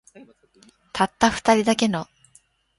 [0.93, 2.07] たった二人だけの